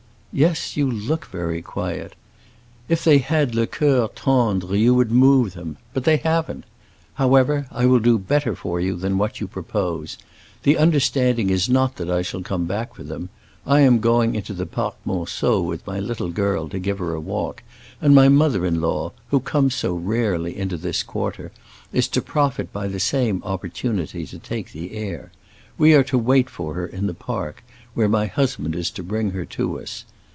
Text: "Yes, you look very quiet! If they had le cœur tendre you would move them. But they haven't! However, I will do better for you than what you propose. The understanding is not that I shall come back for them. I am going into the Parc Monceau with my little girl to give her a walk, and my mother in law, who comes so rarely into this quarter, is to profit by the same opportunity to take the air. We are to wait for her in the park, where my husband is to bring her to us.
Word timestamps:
"Yes, 0.33 0.77
you 0.77 0.89
look 0.89 1.25
very 1.25 1.61
quiet! 1.61 2.15
If 2.87 3.03
they 3.03 3.17
had 3.17 3.53
le 3.53 3.67
cœur 3.67 4.09
tendre 4.15 4.77
you 4.79 4.95
would 4.95 5.11
move 5.11 5.51
them. 5.55 5.75
But 5.93 6.05
they 6.05 6.15
haven't! 6.15 6.63
However, 7.15 7.67
I 7.69 7.85
will 7.85 7.99
do 7.99 8.17
better 8.17 8.55
for 8.55 8.79
you 8.79 8.95
than 8.95 9.17
what 9.17 9.41
you 9.41 9.47
propose. 9.49 10.17
The 10.63 10.77
understanding 10.77 11.49
is 11.49 11.67
not 11.67 11.97
that 11.97 12.09
I 12.09 12.21
shall 12.21 12.43
come 12.43 12.63
back 12.63 12.95
for 12.95 13.03
them. 13.03 13.27
I 13.67 13.81
am 13.81 13.99
going 13.99 14.33
into 14.35 14.53
the 14.53 14.65
Parc 14.65 14.95
Monceau 15.05 15.61
with 15.61 15.85
my 15.85 15.99
little 15.99 16.29
girl 16.31 16.69
to 16.69 16.79
give 16.79 16.99
her 16.99 17.13
a 17.13 17.19
walk, 17.19 17.61
and 18.01 18.15
my 18.15 18.29
mother 18.29 18.65
in 18.65 18.79
law, 18.79 19.11
who 19.31 19.41
comes 19.41 19.75
so 19.75 19.93
rarely 19.93 20.57
into 20.57 20.77
this 20.77 21.03
quarter, 21.03 21.51
is 21.91 22.07
to 22.07 22.21
profit 22.21 22.71
by 22.71 22.87
the 22.87 23.01
same 23.01 23.43
opportunity 23.43 24.25
to 24.27 24.39
take 24.39 24.71
the 24.71 24.95
air. 24.95 25.33
We 25.77 25.93
are 25.93 26.03
to 26.03 26.17
wait 26.17 26.49
for 26.49 26.73
her 26.75 26.87
in 26.87 27.07
the 27.07 27.13
park, 27.13 27.65
where 27.95 28.07
my 28.07 28.27
husband 28.27 28.77
is 28.77 28.89
to 28.91 29.03
bring 29.03 29.31
her 29.31 29.43
to 29.47 29.77
us. 29.81 30.05